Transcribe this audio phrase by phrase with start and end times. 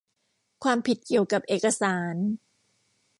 [0.63, 2.15] ความผิดเกี่ยวกับเอกสาร